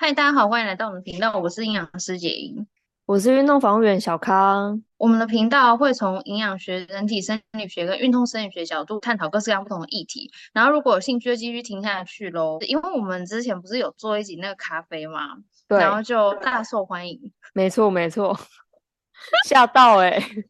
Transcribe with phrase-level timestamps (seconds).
[0.00, 2.68] 嗨，大家好，欢迎来到我们的频道，我是营养师杰英，
[3.04, 4.80] 我是运动防护员小康。
[4.96, 10.30] 我们的频道会从营养学、人体生理学跟运动生理学角度探讨各式各样不同的议题。
[10.52, 12.58] 然后如果有兴趣，就继续听下去喽。
[12.60, 17.32] 因为我们之前不是有做一集那个咖啡嘛，对，然后就大受欢迎。
[17.52, 18.38] 没错，没错，
[19.48, 20.44] 吓到哎、欸，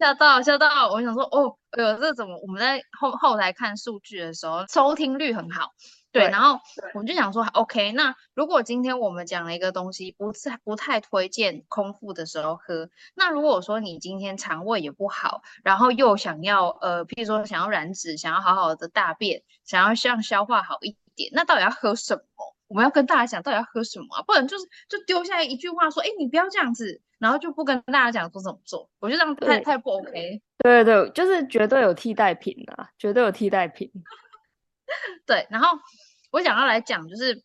[0.00, 0.90] 吓到吓到！
[0.90, 2.36] 我想说，哦，哎呦，这怎么？
[2.42, 5.70] 我们在后后台看数据的时候，收听率很好。
[6.10, 6.58] 对，然后
[6.94, 22.54] 我们就想说，OK，那如果今天我们讲了一个东西，不是不太推荐空腹的时候喝，那如果说你今天肠胃也不好，然后又想要呃，譬如说想要燃脂，想要好好的大便，想要像消化好一点，那到底要喝什么？
[22.68, 24.22] 我们要跟大家讲，到底要喝什么啊？
[24.22, 30.42] 不能就是就丢下一句话说，哎，你不要这样子，然后就不跟大家讲说怎么做，我觉得这样太太不 OK。
[30.58, 33.90] 对对，就是绝对有替代品啊，绝对有替代品。
[35.26, 35.78] 对，然后
[36.30, 37.42] 我想要来讲，就是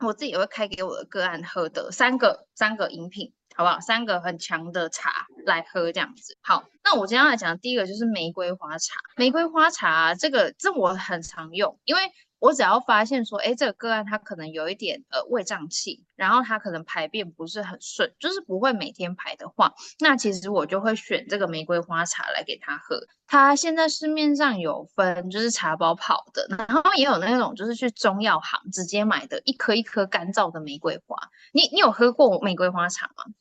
[0.00, 3.80] 我自己也会开给我的个案喝的三个三个饮品，好不好？
[3.80, 5.10] 三个很强的茶
[5.46, 6.36] 来喝这样子。
[6.42, 8.96] 好，那我今天要来讲第一个就是玫瑰花茶。
[9.16, 12.02] 玫瑰花茶这个这我很常用，因为。
[12.42, 23.00] 我只要发现说，哎，这个个案他可能有一点呃胃胀气，然后他可能排便不是很顺，就是不会每天排的话，那其实我就会选这个玫瑰花茶来给他喝。
[23.28, 31.16] 它现在市面上有分，就是茶包泡的，然后也有那种就是去中药行直接买的一颗一颗干燥的玫瑰花。
[31.52, 33.32] 你你有喝过玫瑰花茶吗？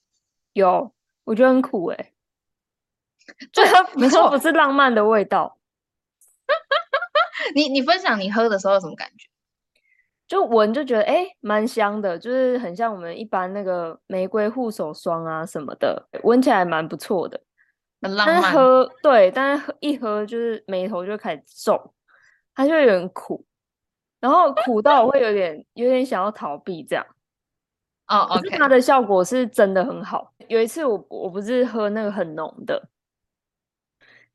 [0.53, 0.93] 有，
[1.23, 2.13] 我觉得很苦哎、欸，
[3.51, 5.57] 就它 没错，不是浪漫的味道。
[7.55, 9.27] 你你分享你喝的时候有什么感觉？
[10.27, 17.41] 就闻就觉得哎，蛮、欸、香的，就是很像我们一般那个玫瑰护手霜啊什么的，闻起来蛮不错的，
[18.01, 18.41] 很浪漫。
[18.41, 21.93] 但是喝对，但是喝一喝就是眉头就开始皱，
[22.55, 23.45] 它就会有点苦，
[24.21, 27.05] 然后苦到我会有点有点想要逃避这样。
[28.07, 30.33] 哦，OK，它的效果是真的很好。
[30.47, 32.81] 有一次我我不是喝那个很浓的。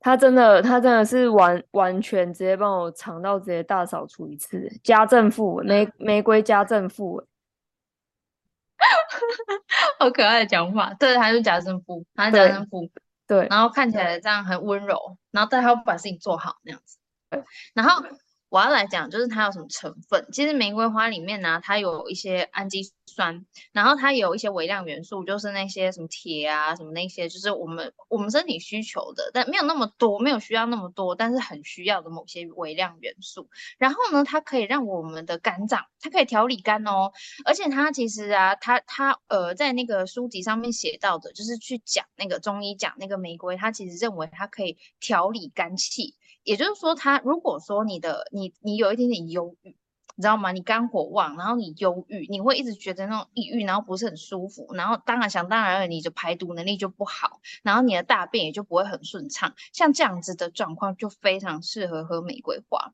[0.00, 7.22] 他真的，他真的是完完全直接帮我肠道直接大扫除一次，家政妇玫玫瑰家政妇，
[9.98, 10.94] 好可爱的讲法。
[10.94, 12.88] 对，他是家政妇，他是家政妇，
[13.26, 16.98] 对，然后看起来这样很温柔，然后但他要把事情做好那样子，
[17.74, 18.04] 然后。
[18.48, 20.28] 我要来讲，就是它有什么成分。
[20.32, 33.48] 其实玫瑰花里面呢、它有一些氨基酸，然后它有一些微量元素，就是那些什么铁啊，什么那些，就是我们我们身体需求的，但没有那么多，没有需要那么多，但是很需要的某些微量元素。
[33.78, 37.10] 然后呢，它可以让我们的肝脏，它可以调理肝哦。
[37.44, 46.14] 而且它其实啊，它它呃，在那个书籍上面写到的，就是去讲那个中医讲那个玫瑰，它其实认为它可以调理肝气。
[46.46, 49.76] 也就是说，他如果说你的你你有一点点忧郁，
[50.14, 50.52] 你知道吗？
[50.52, 59.54] 你肝火旺，然后你忧郁，你会一直觉得那种抑郁，然后不是很舒服，然后当然想当然了，你的排毒能力就不好，然后你的大便也就不会很顺畅。
[59.72, 62.92] 像这样子的状况，就非常适合喝玫瑰花，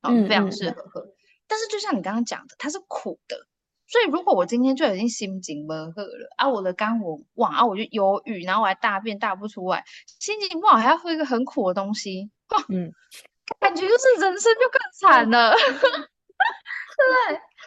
[0.00, 1.06] 嗯，非常适合喝。
[1.46, 3.46] 但是就像你刚刚讲的，它是苦的。
[3.86, 5.94] 所以，如果我今天就已经心情不好了
[6.38, 9.84] 啊，我的肝火旺啊，我就忧郁，然后我还大便大不出来，
[10.18, 12.30] 心情不好还要喝一个很苦的东西，
[12.68, 12.92] 嗯，
[13.60, 15.54] 感觉就是人生就更惨了，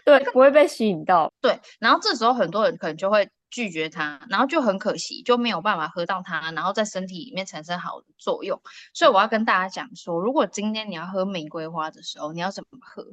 [0.06, 8.62] 对对，不会被吸引到，对，然后这时候很多人可能就会拒绝它，然后就很可惜，就没有办法喝到它，然后在身体里面产生好的作用。
[8.94, 13.06] 所以我要跟大家讲说，如果今天你要喝玫瑰花的时候，你要怎么喝？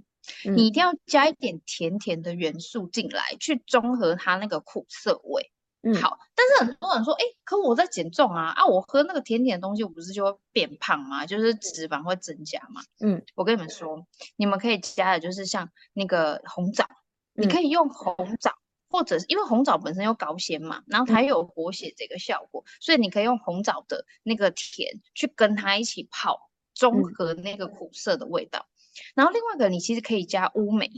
[0.54, 5.50] 你一定要加一点甜甜的元素进来，嗯、去中和它那个苦涩味。
[5.84, 6.18] 嗯，好。
[6.34, 11.26] 但是很多人说，哎、欸，可我在减重啊，啊，我喝那个甜甜的东西，我不是就会变胖吗？
[11.26, 12.82] 就是脂肪会增加嘛。
[13.00, 14.06] 嗯，我跟你们说，
[14.36, 16.86] 你们可以加的就是像那个红枣，
[17.34, 28.66] 你可以用红枣，嗯、或者是因为红枣本身有高纤嘛，然后它又有活血这个效果，嗯、所以你可以用红枣的那个甜去跟它一起泡，中和那个苦涩的味道。
[28.68, 28.70] 嗯
[29.16, 30.88] 然后另外一个，你其实可以加乌梅，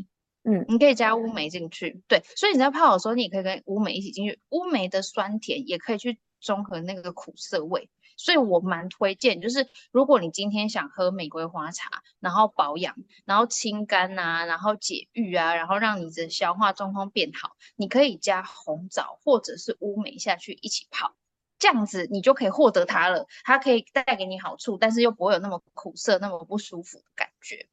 [0.49, 11.91] 嗯，你可以加乌梅进去，对，所以你在泡的时候，你也可以跟乌梅一起进去，乌梅的酸甜也可以去中和那个苦涩味，所以我蛮推荐，就是如果你今天想喝玫瑰花茶，
[12.21, 12.95] 然后保养，
[13.25, 21.17] 然后清肝啊，然后解郁啊，然后让你的消化状况变好，你可以加红枣或者是乌梅下去一起泡，
[21.59, 27.67] 这样子你就可以获得它了，它可以带给你好处，但是又不会有那么苦涩、那么不舒服的感觉。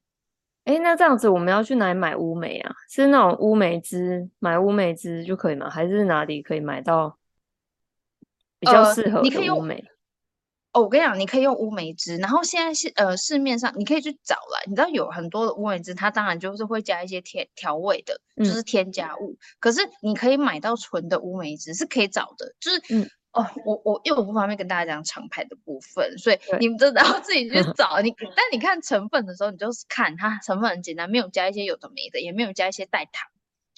[0.65, 2.73] 哎，那这样子我们要去哪里买乌梅啊？
[2.89, 5.69] 是那种乌梅汁，买乌梅汁就可以吗？
[5.69, 7.17] 还是哪里可以买到
[8.59, 9.83] 比较适合你可以用乌梅。
[10.71, 19.33] 哦，我跟你讲，你可以用乌梅汁，然后现在是呃市面上你可以去找了，你知道有很多的乌梅汁，它当然就是会加一些甜调味的，就是添加物。
[19.33, 27.99] 嗯、可是你可以买到纯的乌梅汁是可以找的，就是、嗯、哦，我我因为我不方便跟大家讲厂牌的部分，所以你们真的要 自己去 找。
[28.01, 33.27] 你但你看成分的时候，你就是看它成分很简单，没有加一些有的没的，也没有加一些代糖。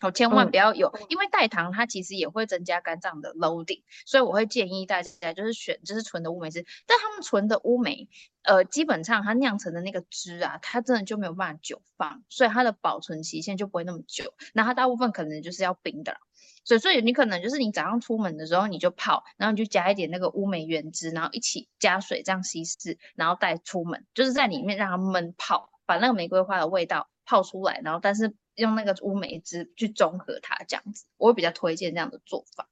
[0.01, 6.65] 哦，千万不要有，嗯、因为代糖它其实也会增加肝脏的 loading，所以我会建议大家就是选就是纯的乌梅汁。
[6.85, 8.09] 但他们纯的乌梅，
[8.43, 14.33] 呃，基本上它酿成的那个汁啊，它真的就没有办法久放，所以它的保存期限就不会那么久。
[14.53, 16.17] 那它大部分可能就是要冰的，
[16.65, 28.35] 所以所以你可能就是你早上出门的时候你就泡，然后你就加一点那个乌梅原汁，然后一起加水这样稀释，然后带出门，就是在里面让它闷泡，把那个玫瑰花的味道泡出来，然后但是。
[28.55, 32.69] 用那个乌梅汁去中和它，这样子我会比较推荐这样的做法。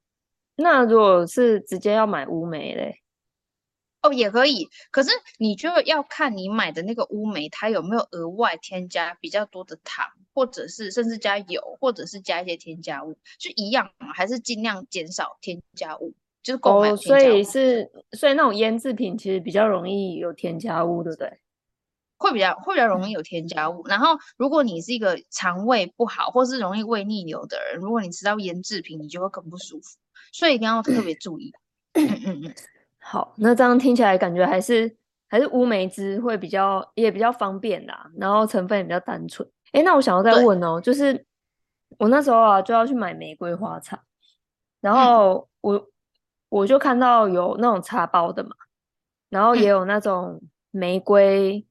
[0.56, 3.02] 那如果是直接要买乌梅嘞？
[4.02, 16.92] 哦，也可以，可是你就要看你买的那个乌梅，它有没有额外添加比较多的糖，或者是甚至加油，或者是加一些添加物，就一样嘛，还是尽量减少添加物，就是购买。
[16.92, 21.40] 哦，所以是，所以那种腌制品其实比较容易有添加物，对不对？
[22.18, 29.98] 会比较会比较容易有添加物，然后如果你是一个肠胃不好或是容易胃逆流的人，如果你吃到腌制品，你就会更不舒服，
[30.32, 31.52] 所以一定要特别注意。
[31.92, 32.56] 嗯嗯嗯，
[32.98, 34.96] 好，那这样听起来感觉还是
[35.28, 39.46] 还是乌梅汁会比较也比较方便啦，然后成分也比较单纯。
[39.74, 41.26] 哎，那我想要再问哦，就是
[42.00, 44.02] 我那时候啊就要去买玫瑰花茶，
[44.80, 45.86] 然后我、嗯、
[46.50, 48.56] 我就看到有那种茶包的嘛，
[49.30, 50.42] 然后也有那种
[50.72, 51.64] 玫瑰。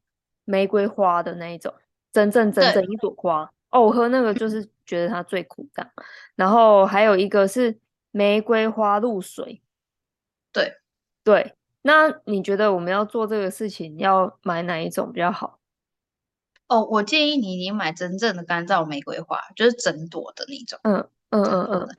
[0.45, 1.73] 玫瑰花的那一种，
[2.13, 5.89] 真正整整一朵花哦，我喝那个就是觉得它最苦的。
[6.35, 7.79] 然后还有一个是
[8.11, 9.63] 玫瑰花露水，
[10.53, 10.79] 对
[11.23, 11.55] 对。
[11.83, 15.61] 那你觉得我们要做这个事情，要买哪一种比较好？
[16.73, 20.79] 哦，我建议你，你买真正的干燥玫瑰花，就是整朵的那种。
[20.85, 21.97] 嗯嗯嗯嗯。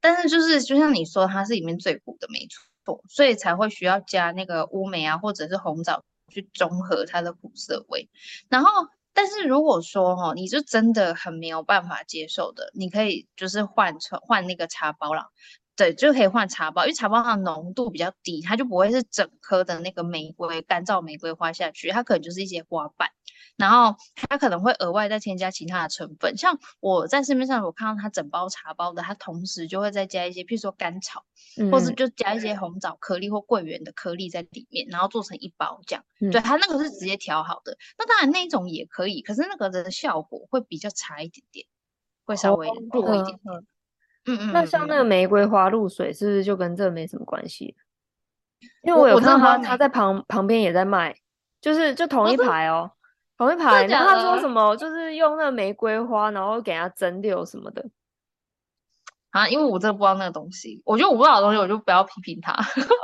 [0.00, 2.46] 但是就是就像你说，它是里面最苦的，没
[2.84, 6.02] 错，所以才会需要加那个乌梅啊，或者是红枣。
[6.28, 8.10] 去中和它的苦涩味，
[8.48, 15.28] 然后，但是如果说哈，你就真的很没有办法接受的，你可以就是换成换那个茶包啦，
[15.76, 23.10] 对，就可以换茶包，因为茶包它的浓度比较低，它就不会是整颗的那个玫瑰干燥玫瑰花下去，它可能就是一些花瓣。
[23.56, 31.24] 然后它可能会额外再添加其他的成分，像我在市面上我看到它整包茶包的，它同时就会再加一些，譬如说甘草，
[31.56, 36.04] 嗯、或是就加一些红枣颗粒或桂圆的颗粒在里面，然后做成一包这样。
[36.20, 37.78] 嗯、对，它那个是直接调好的。
[37.96, 41.66] 那当然那一种也可以，可是那个的效果会比较差一点点，
[42.26, 43.38] 会稍微弱一点点。
[43.44, 43.62] 哦、
[44.26, 44.52] 嗯，嗯嗯。
[44.52, 47.74] 那像那个玫瑰花露水是不是就跟这没什么关系？
[48.82, 51.14] 因为我有看到他他在旁旁边也在卖，
[51.60, 52.90] 就是就同一排哦。
[53.36, 57.84] 同一排，然后他说什么，就是用那个玫瑰花，然后给它蒸馏什么的
[59.30, 59.46] 啊？
[59.48, 62.54] 因为我真的不知道那个东西，我觉得我不知道的东西，我就不要批评他。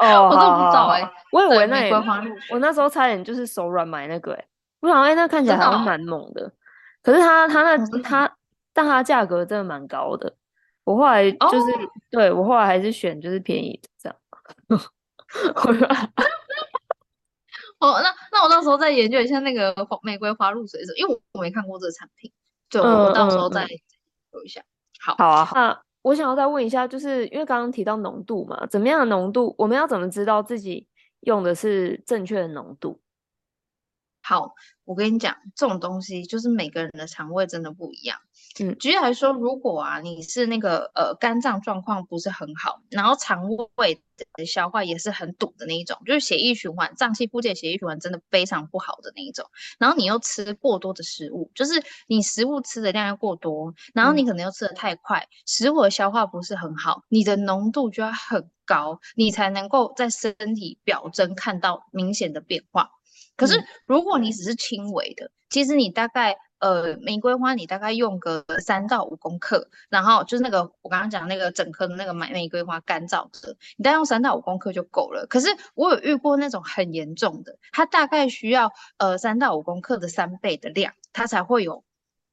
[0.00, 4.48] 哦， 我都不知道哎、欸，我以为那玫瑰花，我那时候差点就是手软买那个哎、欸，
[4.80, 6.50] 我想哎、欸，那看起来好像蛮猛的，
[7.02, 8.34] 可是他他那他，
[8.72, 10.34] 但它价格真的蛮高的。
[10.84, 14.16] 我后来就是，哦、对我后来还是选就是便宜的这样。
[17.80, 22.30] 哦，那那我到时候再研究一下那个玫瑰花露水因为我没看过这个产品，
[22.70, 23.78] 对，我到时候再研
[24.30, 24.62] 究一下。
[25.00, 25.50] 好，好啊。
[25.54, 30.86] 那我想要再问一下，就是因为刚刚提到浓度嘛，怎么样的浓度，我们要怎么知道自己
[31.20, 33.00] 用的是正确的浓度？
[34.22, 38.18] 好，我跟你讲，这种东西就是每个人的肠胃真的不一样。
[38.60, 44.00] 嗯，举例来说，如果啊你是那个呃肝脏状况不是很好，然后肠胃
[44.36, 49.46] 的消化也是很堵的那一种，就是血液循环、脏器附近血液循环真的非常不好的那一种，
[49.78, 62.90] 然后你又吃过多的食物，就是你食物吃的量又过多，然后你可能又吃的太快，嗯、食物的消化不是很好，你的浓度就要很高，你才能够在身体表征看到明显的变化。
[63.36, 75.26] 可是，如果你只是轻微的，嗯、其实你大概呃玫瑰花，你大概用个三到五公克，然后就是那个我刚刚讲那个整颗的那个买玫瑰花干燥的，你大概用三到五公克就够了。
[75.28, 81.82] 可是我有遇过那种很严重的，它大概需要呃三到五公克的三倍的量，它才会有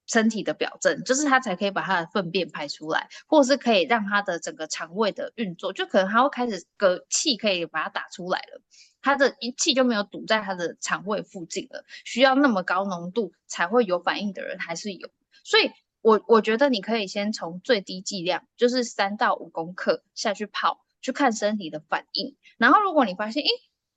[0.05, 8.61] 身体的表征，就是它才可以把它的粪便排出来，或是可以让它的整个肠胃的运作，就可能它会开始个气可以把它打出来了。
[9.01, 15.09] 它的一气就没有堵在它的肠胃附近了，需要那么高浓度才会有反应的人还是有，
[15.43, 22.35] 所以我我觉得你可以先从最低剂量，就是三到五公克下去泡，去看身体的反应。
[22.57, 23.49] 然后如果你发现，诶，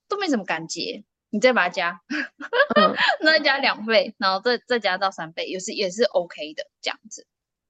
[0.07, 2.01] 都没什么感觉，你再把它加，
[2.75, 7.25] 嗯、那加两倍，然后再再加到三倍，也是也是 OK 的这样子。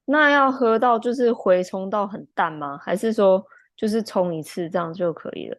[0.06, 2.78] 那要喝到就是回冲到很淡吗？
[2.78, 3.44] 还是说
[3.76, 5.58] 就是冲一次这样就可以了？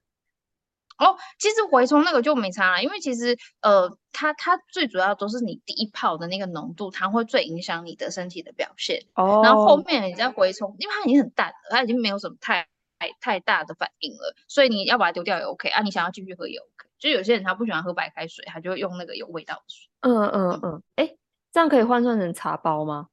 [0.98, 9.02] 哦，其实回冲那个就没差了，因为其实呃，它它最主要都是你第一泡的那个浓度，它会最影响你的身体的表现。
[9.14, 12.66] 哦，然后后面你再回冲，因为它已经很淡了，它已经没有什么太
[12.98, 16.88] 太太大的反应了，所以你要把它丢掉也 OK 啊，你想要继续喝也 OK。
[16.98, 19.88] 就有些人他不喜欢喝白开水，他就会用那个有味道的水。
[20.00, 21.18] 嗯嗯嗯，哎、欸，
[21.52, 23.08] 这样可以换算成茶包吗？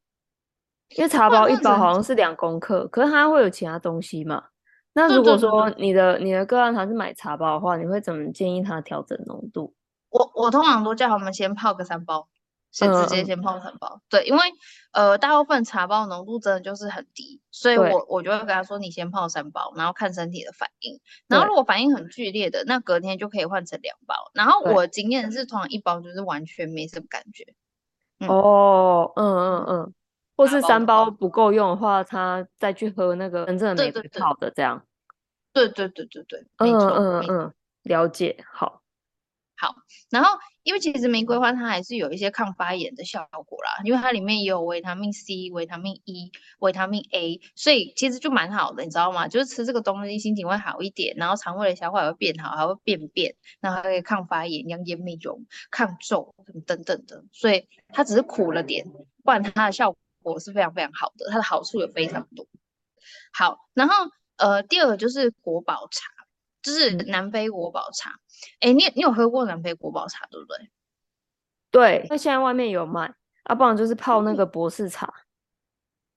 [0.96, 4.44] 因为茶包一包好像是两公克，可是它会有其他东西嘛？
[4.94, 9.74] 那如果说你的你的个案他是买茶包的话，你会怎么建议他调整浓度？
[10.10, 12.28] 我我通常都叫他们先泡个三包，
[12.72, 14.02] 先直接先泡三包。
[14.10, 14.42] 对，因为
[14.92, 21.00] 呃大部分茶包浓度真的就是很低，所以我我就会跟他说，你先泡三包，然后看身体的反应。
[21.28, 24.16] 然后如果反应很剧烈的，那隔天就可以换成两包。
[24.34, 27.54] 然后我经验是，通常一包就是完全没什么感觉。
[28.20, 29.94] 嗯哦，嗯嗯嗯。
[30.42, 34.84] 或是三包不够用的话，他再去喝那个真正的玫瑰泡的这样。
[35.54, 38.82] 对对对对对，嗯嗯嗯，了解，好，
[39.56, 39.76] 好。
[40.10, 40.30] 然后，
[40.64, 49.28] 因为其实玫瑰花它还是有一些抗发炎的效果啦，因为它里面也有维他命 C、维他命 E、维他命 A，所以其实就蛮好的，你知道吗？
[49.28, 58.86] 就是吃这个东西心情会好一点，然后肠胃的消化也会变好，还会便便，然后还可以抗发炎、养颜美容、抗皱什么等等的，所以它只是苦了点，
[59.24, 60.40] 不然它的效果。
[60.40, 62.48] 是非常非常好的，它的好处有非常多。
[63.34, 66.10] 好，然后呃，第二个就是国宝茶，
[66.62, 68.20] 就是南非国宝茶。
[68.60, 70.72] 哎、欸，你你有喝过南非国宝茶对不对？
[71.72, 73.14] 对，那现在外面有卖，
[73.44, 75.14] 啊，不然就是泡那个博士茶。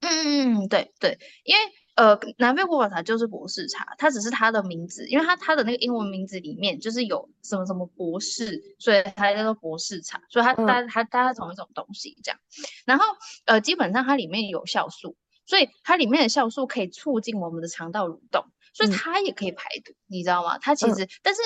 [0.00, 1.60] 嗯嗯嗯，对对，因为。
[1.94, 12.38] 呃，南非国宝茶就是博士茶，它只是它的名字，因为它它的那个英文名字里面就是有什么什么博士，所以它叫做博士茶，所以它它它它是同一种东西这样。
[12.84, 13.04] 然后
[13.44, 20.58] 呃，基本上它里面有酵素，所以它里面的酵素可以促进我们的肠道蠕动，所以它也可以排毒，你知道吗？
[20.58, 21.40] 它其实，但是。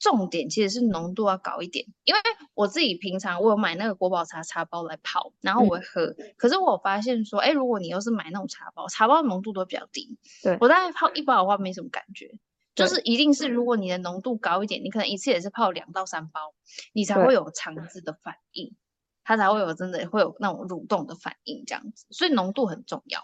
[0.00, 2.20] 重点其实是浓度要高一点，因为
[2.54, 6.06] 我自己平常我有买那个国宝茶茶包来泡，然后我会喝。
[6.06, 10.18] 嗯、可是我发现说，哎，如果你要是买那种茶包，茶包浓度都比较低。
[10.42, 12.34] 对，我大概泡一包的话没什么感觉，
[12.74, 16.54] 就是一定是如果你的浓度高一点，你可能一次也是泡两到三包，
[16.94, 18.74] 你才会有肠子的反应，
[19.22, 23.20] 它才会有真的会有那种蠕动的反应这样子，所以浓度很重要。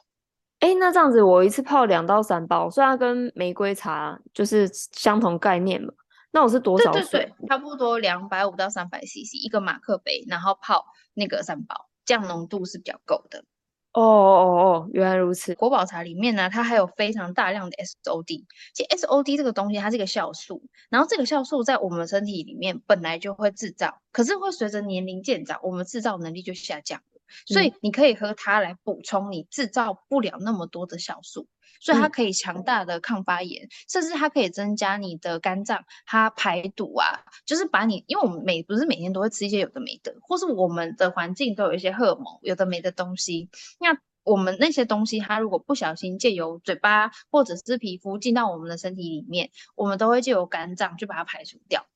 [0.59, 5.95] 哎，那这样子我一次泡两到三包，虽然跟玫瑰茶就是相同概念嘛。
[6.33, 6.92] 那我是多少？
[6.92, 13.45] 对对对，差不多两百五到三百 CC 一个马克杯，然后泡那个三包，这样浓度是比较够的。
[13.92, 15.54] 哦哦哦，原来如此。
[15.54, 18.45] 国宝茶里面呢，它还有非常大量的 SOD。
[18.75, 27.15] 其实 SOD 这个东西，它是一个酵素，然后这个酵素在我们身体里面本来就会制造，可是会随着年龄渐长，我们制造能力就下降了。
[27.47, 31.49] 所以你可以喝它来补充你制造不了那么多的酵素。
[31.78, 51.87] 所以它可以强大的抗发炎，嗯，甚至它可以增加你的肝脏，它排毒啊，就是把你，因为我们每不是每天都会吃一些有的没的，或是我们的环境都有一些荷尔蒙，有的没的东西，那我们那些东西，它如果不小心借由嘴巴或者是皮肤进到我们的身体里面，我们都会借由肝脏去把它排除掉。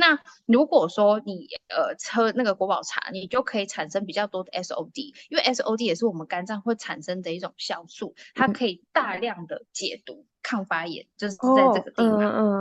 [0.00, 12.18] 那如果说你呃喝那个国宝茶，你就可以产生比较多的 SOD，因为 SOD 也是我们肝脏会产生的一种酵素，它可以大量的解毒、抗发炎，就是在这个地方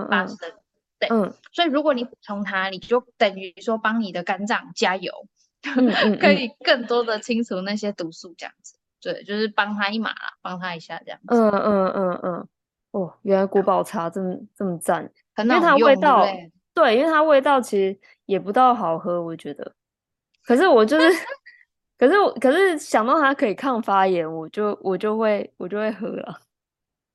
[0.10, 0.36] 发生。
[0.36, 0.53] 哦、嗯嗯
[1.00, 5.13] 对、嗯，所以如果你补充它，你就等于说帮你的肝脏加油，
[5.63, 8.75] 嗯 嗯嗯可以更多的清除那些毒素，这样子。
[9.01, 11.27] 对，就是帮他一马啦，帮他一下这样子。
[11.29, 12.48] 嗯嗯嗯嗯。
[12.91, 16.27] 哦，原来国宝茶这么这么赞，因为它味道。
[16.79, 19.75] 对，因为它味道其实也不到好喝，我觉得。
[20.45, 21.12] 可是我就是，
[21.98, 26.39] 可是我可是想到它可以抗发炎，我就我就会我就会喝了。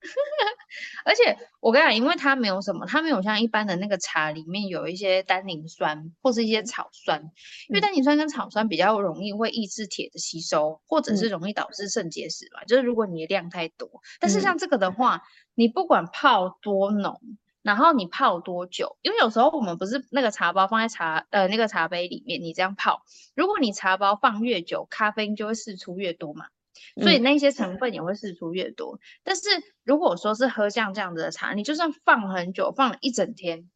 [1.06, 7.22] 而且我跟你讲，因为它没有什么，它没有像一般的那个茶里面有一些单宁酸或是一些草酸，
[7.68, 12.60] 因为单宁酸跟草酸比较容易会抑制铁的吸收，或者是容易导致肾结石吧。
[12.64, 13.88] 嗯、就是如果你的量太多，
[14.20, 15.22] 但是像这个的话，嗯、
[15.54, 17.18] 你不管泡多浓。
[17.64, 18.98] 然后你泡多久？
[19.00, 23.02] 因为有时候我们不是那个茶包放在茶呃那个茶杯里面，你这样泡，
[23.34, 26.48] 如果你茶包放越久，咖啡因就会释出越多嘛，
[27.00, 28.96] 所以那些成分也会释出越多。
[28.96, 29.42] 嗯、但是
[29.82, 33.70] 如果说是喝像这样子的茶，你就算放很久，放了一整天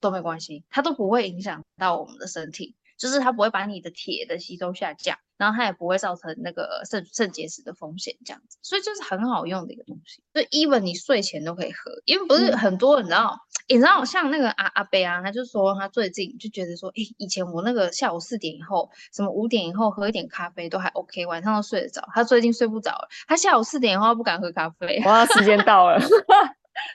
[0.00, 10.22] 都没关系，它都不会影响到我们的身体，就是它不会把你的铁的吸收下降，然后它也不会造成那个肾肾结石的风险，这样子，所以就是很好用的一个东西。
[10.32, 13.38] 就 even 你睡前都可以喝，因为不是很多人知道，
[13.68, 22.02] 嗯、你知道像那个阿阿伯啊，他就说他最近就觉得说，哎，以前我那个下午四点以后，什么五点以后喝一点咖啡都还 OK，晚上都睡得着。
[22.14, 25.02] 他最近睡不着了，他下午四点以后不敢喝咖啡。
[25.04, 26.00] 哇，时间到了。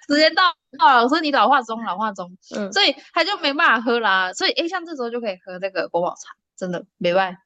[0.08, 0.44] 时间到
[0.78, 4.32] 到了，我说你老化中，老化中，嗯，所以他就没办法喝啦。
[4.32, 7.40] 所以哎，像这时候就可以喝那个国宝茶，真的没办法。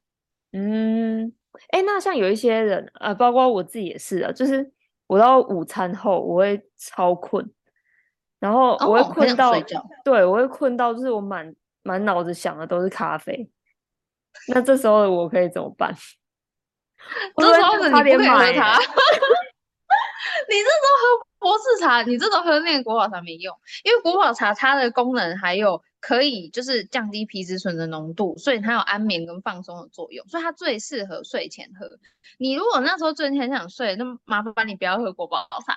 [0.57, 1.33] 嗯，
[1.71, 4.71] 哎，那像有一些人，呃，包括我自己也是啊，就是
[5.07, 7.45] 我到午餐后我会超困，
[8.39, 9.63] 然后我会困到，哦、
[10.05, 13.49] 对，我会困到，就是我满满脑子想的都是咖啡。
[14.47, 15.93] 那这时候我可以怎么办？
[17.35, 21.25] 这时候你不可以喝茶，你这时候喝。
[21.37, 31.89] 博士茶，你这种喝那个国宝茶没用，因为国宝茶它的功能还有可以就是降低皮质醇的浓度，所以它有安眠跟放松的作用，所以它最适合睡前喝。
[32.37, 35.75] 你如果那时候最近很想睡，那麻烦你不要喝果宝茶，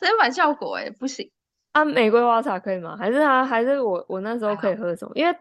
[0.00, 1.30] 直接反效果哎、欸，不行
[1.72, 1.84] 啊！
[1.84, 2.96] 玫瑰花茶可以吗？
[2.96, 5.12] 还是它还是我我那时候可以喝什么？
[5.14, 5.38] 因为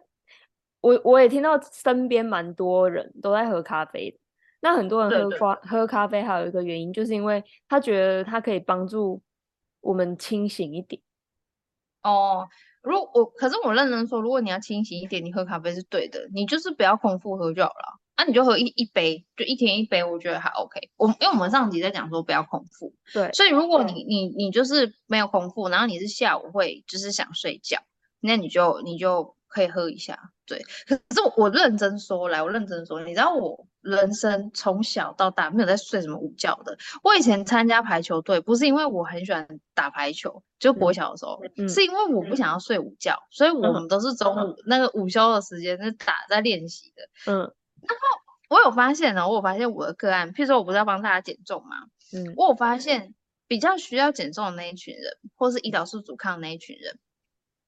[0.81, 4.19] 我我也听到身边蛮多人都在喝咖啡的。
[4.59, 9.21] 那很多人喝咖喝咖啡，还有一个原因，就是因为他觉得它可以帮助
[9.79, 11.01] 我们清醒一点。
[12.03, 12.47] 哦，
[12.81, 17.99] 如果我可是我认真说，如果你要清醒一点，你喝咖啡是对的，你就是不要空腹喝就好了。
[18.15, 20.91] 那、啊、你就喝一一杯，就一天一杯，我觉得还 OK。
[20.97, 27.79] 我因为我们上集在讲说不要空腹，对，所以如果你你你就是没有空腹，然后你是下午会就是想睡觉，
[28.19, 29.35] 那你就你就。
[29.53, 30.63] 可以喝一下，对。
[30.87, 31.01] 可是
[31.37, 36.75] 我认真说来，我认真说，你知道我人生从小到大没有在睡什么午觉的。
[37.03, 47.31] 我以前参加排球队，不是因为我很喜欢打排球，就国小的时候，嗯、是因为我不想要睡午觉，嗯、所以我们都是中午、嗯、那个午休的时间是打在练习的。
[47.31, 47.37] 嗯。
[47.39, 51.75] 然后我有发现呢，我有发现我的个案，譬如说我不是要帮大家减重嘛，
[52.11, 53.13] 嗯，我有发现
[53.47, 56.97] 比较需要减重的那一群人，或是胰岛素阻抗的那一群人。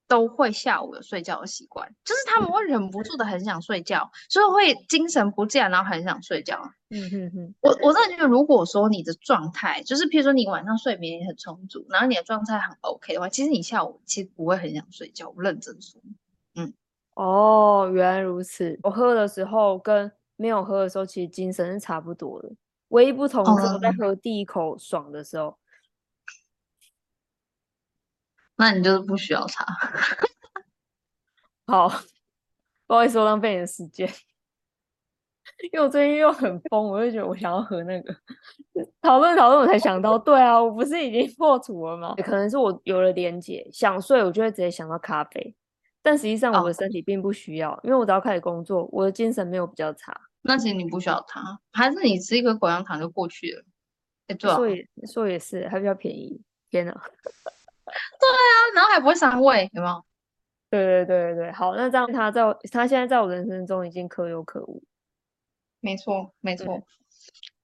[0.08, 6.62] 都会下午有睡觉的习惯，就是他们会忍不住的很想睡觉，所以会精神不济，然后很想睡觉。
[6.90, 15.34] 嗯哼哼，我我真的觉得，如果说你的状态，就是譬如说你晚上睡眠也很充足，然后你的状态很 OK 的话，其实你下午其实不会很想睡觉。
[15.36, 16.00] 我认真说，
[16.56, 16.74] 嗯，
[17.16, 18.80] 哦，原来如此。
[18.84, 22.52] 我喝的时候跟没有喝的时候，其实精神是差不多的，
[22.90, 25.48] 唯一不同是我在喝第一口爽的时候。
[25.48, 25.56] 哦
[28.58, 29.66] 那你就是不需要茶。
[31.68, 31.90] 好，
[32.88, 34.08] 不好意思，我浪费你的时间。
[35.72, 38.16] 因为我最近又很疯，我就觉得我想要喝那个。
[39.02, 42.16] 讨论讨论，我才想到，对啊，我不是已经破除了吗？
[42.24, 45.56] 可能是我有了连接，想睡，我就会直接想到咖啡。
[46.02, 50.20] 但实际上，我的身体并不需要，哦、因为我只要开始工作，我的精神没有比较差。
[50.42, 53.64] 那其实你不需要它，还是你吃一颗口香糖就过去了？
[54.28, 56.42] 哎，对啊，说也说也是，还比较便宜。
[56.70, 57.02] 天哪！
[58.20, 60.06] 对啊，然后还不会伤胃，有没有？
[60.70, 64.84] 对对对对对，好，那这样他在我他现在在我人生中已经可有可无。
[65.80, 66.82] 没错没错。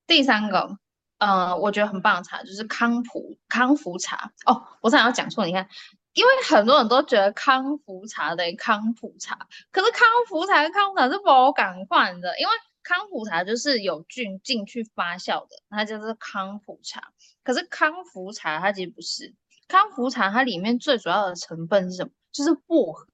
[0.06, 0.78] 第三个，
[1.18, 4.64] 呃，我觉得很棒的茶就是康普康福茶哦。
[4.82, 5.68] 我想要讲错，你看，
[6.14, 12.52] 因为很多人都觉得康福茶等于康普茶，可是康福茶跟康普茶是不好更换的，因为
[12.84, 17.12] 康普茶就是有菌进去发酵的，它就是康普茶。
[17.44, 19.34] 可是康福茶它其实不是。
[19.72, 22.12] 康福茶它里面最主要的成分是什么？
[22.34, 23.06] 就是薄荷，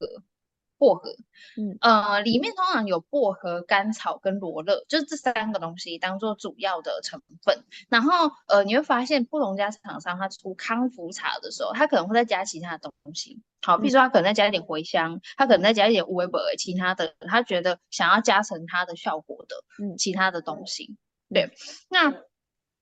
[0.77, 1.09] 薄荷，
[1.55, 7.63] 嗯呃，里面通常有薄荷、甘草跟罗勒，就是这三个东西当做主要的成分。
[7.89, 13.41] 然后呃，你会发现不同家厂商它出康福茶的时候，它可能会再加其他的东西。
[13.61, 20.97] 好，比如说它可能再加一点茴香，它可能再加一点乌维伯其他的，他觉得想要加成它的效果的，嗯，其他的东西。
[21.33, 21.51] 对，
[21.89, 22.26] 那。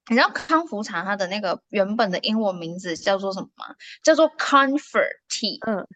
[0.10, 3.76] 你知道康福茶它的那个原本的英文名字叫做什么吗？
[4.04, 5.58] 叫做 Comfort Tea。
[5.66, 5.88] 嗯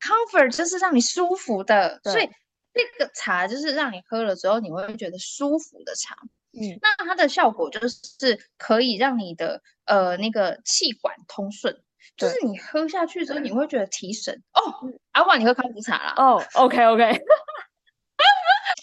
[0.00, 2.30] ，Comfort 就是让你舒服的，所以
[2.72, 6.16] 那个茶就是让你喝了之后你会觉得舒服的茶。
[6.52, 11.82] 嗯，那它的效果就是可以让你的呃那个气管通顺，
[12.16, 14.42] 就是你喝下去之后你会觉得提神。
[14.52, 16.14] 哦，阿华，你喝康福茶啦？
[16.16, 17.02] 哦，OK OK。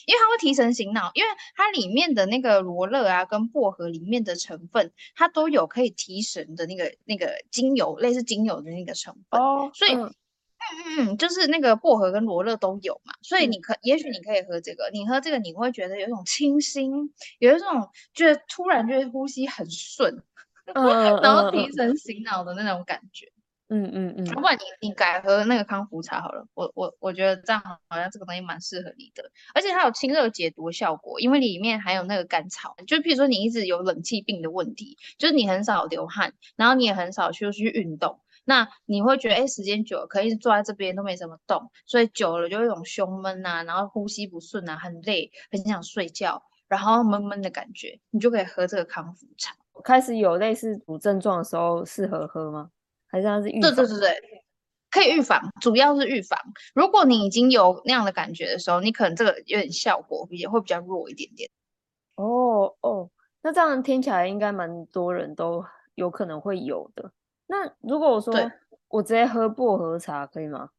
[0.09, 9.39] 因为它会提神醒脑，因为它里面的那个罗勒啊，跟薄荷里面的成分，它都有可以提神的那个那个精油，类似精油的那个成分。
[9.39, 20.23] 哦，所以，嗯嗯嗯，就是那个薄荷跟罗勒都有嘛，所以你可、嗯、也许你可以喝这个，你喝这个你会觉得有一种清新，有一种觉得突然觉得呼吸很顺，
[20.73, 20.87] 嗯、
[21.21, 23.31] 然后提神醒脑的那种感觉。
[23.69, 32.75] 嗯嗯嗯，不然你你改喝那个康复茶好了，我我我觉得这样好像这个东西蛮适合你的，而且它有清热解毒效果，因为里面含有那个甘草。
[32.87, 49.55] 就譬如说你一直有冷气病的问题，就是你很少流汗，然后你也很少去去运动，那你会觉得哎，时间久了可以坐在这边都没怎么动，所以久了就有一种胸闷啊，然后呼吸不顺啊，很累，很想睡觉，然后闷闷的感觉，你就可以喝这个康复茶。
[49.83, 52.71] 开始有类似主症状的时候适合喝吗？
[53.09, 53.75] 还是要是预防？
[53.75, 54.43] 对对对对，
[54.91, 56.39] 可以预防，主要是预防。
[56.73, 61.49] 如果你已经有那样的感觉的时候，你可能这个有点效果也会比较弱一点点。
[62.15, 63.09] 哦哦，
[63.41, 67.11] 那这样听起来应该蛮多人都有可能会有的。
[67.47, 68.33] 那如果我说
[68.89, 70.69] 我直接喝薄荷茶可以吗？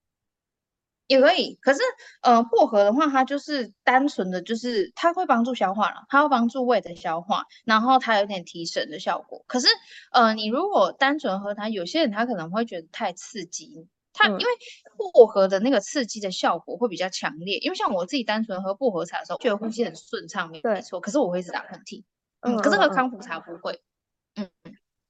[1.10, 1.80] 也可以，可是
[2.22, 9.44] 呃，薄荷的话，它就是单纯的，就是它会帮助消化了，它会帮助胃的消化，然后它有点提神的效果。
[9.48, 9.66] 可是
[10.12, 14.52] 呃，你如果单纯喝它，有些人他可能会觉得太刺激，它、嗯、因为
[15.12, 17.58] 薄荷的那个刺激的效果会比较强烈。
[17.58, 21.00] 因为像我自己单纯喝薄荷茶的时候，觉得呼吸很顺畅，没错。
[21.00, 22.04] 可是我会一直打喷嚏，
[22.42, 23.80] 嗯，可是喝康福茶不会，
[24.36, 24.48] 嗯。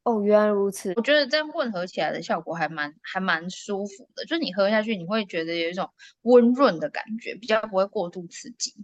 [0.05, 0.93] 嗯哦，原来如此。
[0.97, 5.91] 我觉得这样混合起来的效果还蛮还蛮舒服的，就是你喝下去，你会觉得有一种
[6.23, 8.75] 温润的感觉，比较不会过度刺激。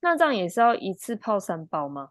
[0.00, 2.10] 那这样也是要一次泡三包吗？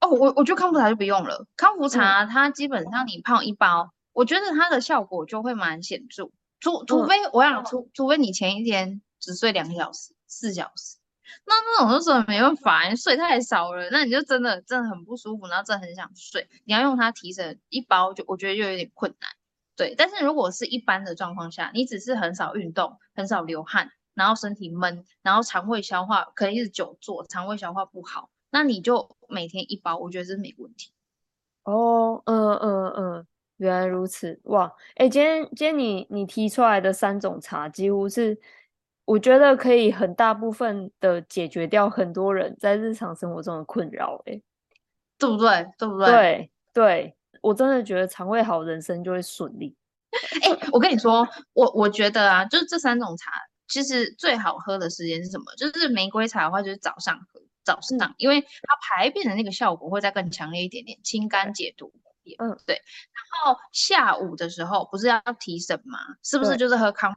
[0.00, 1.46] 哦，我我觉得康复茶就不用了。
[1.56, 6.30] 康复茶它基本上你泡一包，嗯、我觉得它的效果就会蛮显著。
[6.60, 10.97] 除除非、嗯、我想，除除非你前一天只睡两个小时、四小时。
[11.46, 16.48] 那那种就是没办法，你睡太少了，那你就真的真的很不舒服，然后真的很想睡。
[16.64, 19.30] 你要用它提神一包，就我觉得就有点困难。
[19.76, 30.90] 对，但是如果是一般的状况下，你只是很少运动，很少流汗，然后身体闷，然后肠胃消化可能一直久坐，肠胃消化不好，那你就每天一包，我觉得是没问题。
[31.64, 33.26] 哦，嗯嗯嗯，
[33.58, 38.38] 原来如此，哇，哎，今天今天你你提出来的三种茶，几乎是。
[39.08, 44.38] 我觉得可以很大部分的解决掉很多人在日常生活中的困扰，哎，
[45.16, 45.66] 对不对？
[45.78, 46.06] 对不对？
[46.06, 49.74] 对对，我真的觉得肠胃好，人生就会顺利。
[50.42, 53.32] 哎、欸，我跟你说，我我觉得啊，就是这三种茶，
[53.66, 55.46] 其实最好喝的时间是什么？
[55.56, 61.90] 就是玫瑰茶的话，就是早上喝，早上，嗯、因为它排便的那个效果会再更强烈一点点，清肝解毒。
[62.38, 62.74] 嗯，对。
[62.74, 65.98] 然后下午的时候不是要提神吗？
[66.22, 67.16] 是不是就是喝康？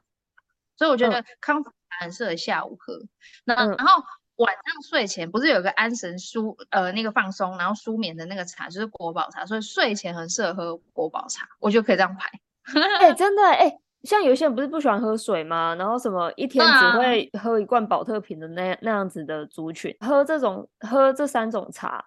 [0.78, 1.62] 所以我觉得康。
[2.00, 2.98] 很适合下午喝，
[3.44, 4.02] 那、嗯、然后
[4.36, 12.30] 晚上睡前不是有个安神舒呃那个放松，然后舒眠的那个茶就是国宝茶，所以睡前很适合喝国宝茶，我就可以这样排。
[13.00, 15.74] 哎、欸，真的哎、欸，像有些人不是不喜欢喝水吗？
[15.74, 22.04] 然后什么一天只会喝一罐宝特瓶的那那样子的族群，喝这种喝这三种茶，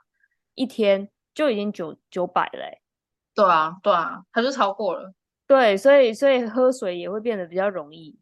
[0.56, 2.82] 一天就已经九九百嘞、欸。
[3.34, 5.13] 对啊，对啊，它就超过了。
[5.45, 8.17] 对，所以所以喝水也会变得比较容易。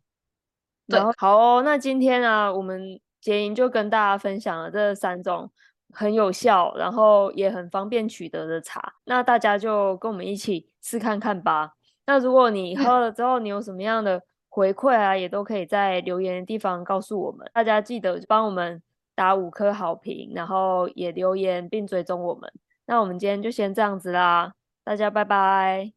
[0.88, 5.50] 然后好哦，那今天呢、啊，我们杰莹就跟大家分享了这三种
[5.93, 8.93] 很有效，然后也很方便取得的茶。
[9.06, 11.74] 那大家就跟我们一起试看看吧。
[12.06, 17.50] 那如果你喝了之后，你有什么样的回馈啊，也都可以在留言的地方告诉我们。
[17.54, 18.82] 大家记得帮我们
[19.15, 22.52] 打五颗好评，然后也留言并追踪我们。
[22.86, 25.93] 那我们今天就先这样子啦，大家拜拜，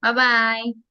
[0.00, 0.87] 拜拜。